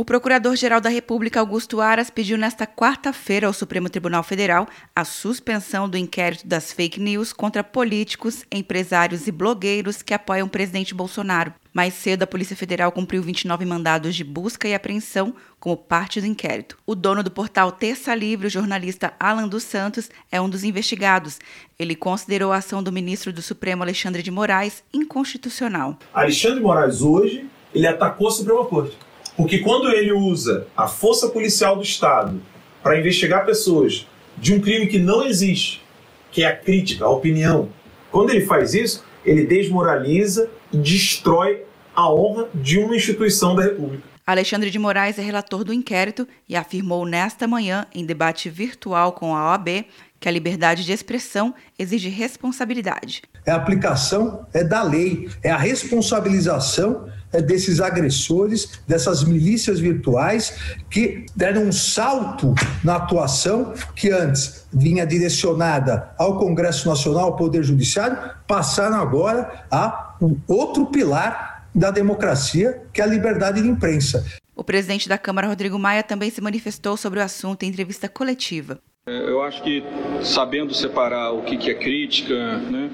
O 0.00 0.04
Procurador-Geral 0.04 0.80
da 0.80 0.88
República, 0.88 1.40
Augusto 1.40 1.78
Aras, 1.78 2.08
pediu 2.08 2.38
nesta 2.38 2.66
quarta-feira 2.66 3.46
ao 3.46 3.52
Supremo 3.52 3.90
Tribunal 3.90 4.22
Federal 4.22 4.66
a 4.96 5.04
suspensão 5.04 5.86
do 5.86 5.98
inquérito 5.98 6.46
das 6.46 6.72
fake 6.72 6.98
news 6.98 7.34
contra 7.34 7.62
políticos, 7.62 8.46
empresários 8.50 9.26
e 9.26 9.30
blogueiros 9.30 10.00
que 10.00 10.14
apoiam 10.14 10.46
o 10.46 10.50
presidente 10.50 10.94
Bolsonaro. 10.94 11.52
Mais 11.70 11.92
cedo, 11.92 12.22
a 12.22 12.26
Polícia 12.26 12.56
Federal 12.56 12.90
cumpriu 12.90 13.22
29 13.22 13.66
mandados 13.66 14.16
de 14.16 14.24
busca 14.24 14.66
e 14.66 14.74
apreensão 14.74 15.34
como 15.58 15.76
parte 15.76 16.18
do 16.18 16.26
inquérito. 16.26 16.78
O 16.86 16.94
dono 16.94 17.22
do 17.22 17.30
portal 17.30 17.70
Terça 17.70 18.14
Livre, 18.14 18.46
o 18.46 18.50
jornalista 18.50 19.12
Alan 19.20 19.46
dos 19.46 19.64
Santos, 19.64 20.08
é 20.32 20.40
um 20.40 20.48
dos 20.48 20.64
investigados. 20.64 21.38
Ele 21.78 21.94
considerou 21.94 22.52
a 22.52 22.56
ação 22.56 22.82
do 22.82 22.90
ministro 22.90 23.34
do 23.34 23.42
Supremo, 23.42 23.82
Alexandre 23.82 24.22
de 24.22 24.30
Moraes, 24.30 24.82
inconstitucional. 24.94 25.98
Alexandre 26.14 26.56
de 26.56 26.62
Moraes, 26.62 27.02
hoje, 27.02 27.46
ele 27.74 27.86
atacou 27.86 28.28
a 28.28 28.30
Suprema 28.30 28.64
Corte. 28.64 29.09
Porque 29.40 29.60
quando 29.60 29.90
ele 29.90 30.12
usa 30.12 30.66
a 30.76 30.86
força 30.86 31.30
policial 31.30 31.74
do 31.74 31.82
Estado 31.82 32.38
para 32.82 32.98
investigar 32.98 33.46
pessoas 33.46 34.06
de 34.36 34.52
um 34.52 34.60
crime 34.60 34.86
que 34.86 34.98
não 34.98 35.24
existe, 35.24 35.82
que 36.30 36.42
é 36.42 36.46
a 36.46 36.54
crítica, 36.54 37.06
a 37.06 37.08
opinião, 37.08 37.70
quando 38.12 38.28
ele 38.28 38.44
faz 38.44 38.74
isso, 38.74 39.02
ele 39.24 39.46
desmoraliza 39.46 40.50
e 40.70 40.76
destrói 40.76 41.62
a 41.96 42.12
honra 42.12 42.50
de 42.54 42.80
uma 42.80 42.94
instituição 42.94 43.56
da 43.56 43.62
República. 43.62 44.02
Alexandre 44.30 44.70
de 44.70 44.78
Moraes 44.78 45.18
é 45.18 45.22
relator 45.22 45.64
do 45.64 45.72
inquérito 45.72 46.26
e 46.48 46.54
afirmou 46.54 47.04
nesta 47.04 47.48
manhã, 47.48 47.86
em 47.92 48.06
debate 48.06 48.48
virtual 48.48 49.12
com 49.12 49.34
a 49.34 49.50
OAB, 49.50 49.84
que 50.20 50.28
a 50.28 50.32
liberdade 50.32 50.84
de 50.84 50.92
expressão 50.92 51.52
exige 51.76 52.08
responsabilidade. 52.08 53.22
É 53.44 53.50
a 53.50 53.56
aplicação 53.56 54.46
é 54.52 54.62
da 54.62 54.82
lei, 54.82 55.28
é 55.42 55.50
a 55.50 55.56
responsabilização 55.56 57.08
é 57.32 57.40
desses 57.40 57.80
agressores, 57.80 58.80
dessas 58.86 59.24
milícias 59.24 59.80
virtuais 59.80 60.54
que 60.90 61.26
deram 61.34 61.62
um 61.62 61.72
salto 61.72 62.54
na 62.84 62.96
atuação 62.96 63.72
que 63.94 64.10
antes 64.10 64.66
vinha 64.72 65.06
direcionada 65.06 66.10
ao 66.18 66.38
Congresso 66.38 66.88
Nacional, 66.88 67.24
ao 67.24 67.36
Poder 67.36 67.62
Judiciário, 67.62 68.16
passaram 68.46 69.00
agora 69.00 69.64
a 69.70 70.16
um 70.20 70.36
outro 70.46 70.86
pilar 70.86 71.59
da 71.74 71.90
democracia, 71.90 72.82
que 72.92 73.00
é 73.00 73.04
a 73.04 73.06
liberdade 73.06 73.62
de 73.62 73.68
imprensa. 73.68 74.24
O 74.54 74.64
presidente 74.64 75.08
da 75.08 75.16
Câmara, 75.16 75.46
Rodrigo 75.46 75.78
Maia, 75.78 76.02
também 76.02 76.30
se 76.30 76.40
manifestou 76.40 76.96
sobre 76.96 77.18
o 77.18 77.22
assunto 77.22 77.62
em 77.62 77.68
entrevista 77.68 78.08
coletiva. 78.08 78.78
É, 79.06 79.30
eu 79.30 79.42
acho 79.42 79.62
que 79.62 79.82
sabendo 80.22 80.74
separar 80.74 81.32
o 81.32 81.42
que 81.42 81.70
é 81.70 81.74
crítica, 81.74 82.58
né, 82.58 82.90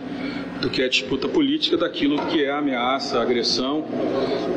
do 0.61 0.71
que 0.71 0.83
é 0.83 0.89
disputa 0.89 1.29
política, 1.29 1.77
daquilo 1.77 2.25
que 2.27 2.45
é 2.45 2.51
ameaça, 2.51 3.21
agressão, 3.21 3.87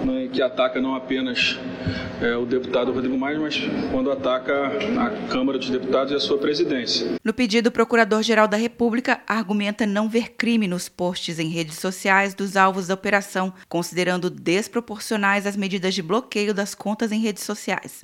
né, 0.05 0.29
que 0.31 0.41
ataca 0.41 0.79
não 0.81 0.95
apenas 0.95 1.57
é, 2.21 2.35
o 2.35 2.45
deputado 2.45 2.91
Rodrigo 2.91 3.17
Maia, 3.17 3.39
mas 3.39 3.57
quando 3.91 4.11
ataca 4.11 4.53
a 4.99 5.27
Câmara 5.29 5.57
dos 5.57 5.69
Deputados 5.69 6.11
e 6.11 6.15
a 6.15 6.19
sua 6.19 6.37
presidência. 6.37 7.07
No 7.23 7.33
pedido, 7.33 7.67
o 7.67 7.71
Procurador-Geral 7.71 8.47
da 8.47 8.57
República 8.57 9.21
argumenta 9.27 9.85
não 9.85 10.09
ver 10.09 10.33
crime 10.33 10.67
nos 10.67 10.89
posts 10.89 11.39
em 11.39 11.49
redes 11.49 11.79
sociais 11.79 12.33
dos 12.33 12.57
alvos 12.57 12.87
da 12.87 12.93
operação, 12.93 13.53
considerando 13.67 14.29
desproporcionais 14.29 15.45
as 15.45 15.55
medidas 15.55 15.93
de 15.93 16.01
bloqueio 16.01 16.53
das 16.53 16.75
contas 16.75 17.11
em 17.11 17.19
redes 17.19 17.43
sociais. 17.43 18.03